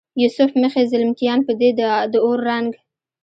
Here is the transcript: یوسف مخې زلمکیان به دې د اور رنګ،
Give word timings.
یوسف 0.23 0.49
مخې 0.61 0.81
زلمکیان 0.91 1.39
به 1.45 1.53
دې 1.59 1.69
د 2.11 2.13
اور 2.25 2.39
رنګ، 2.49 2.69